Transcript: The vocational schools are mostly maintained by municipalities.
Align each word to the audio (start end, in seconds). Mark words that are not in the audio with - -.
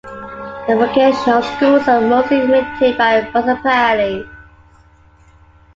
The 0.67 0.75
vocational 0.75 1.43
schools 1.43 1.87
are 1.87 2.01
mostly 2.01 2.47
maintained 2.47 2.97
by 2.97 3.21
municipalities. 3.21 4.25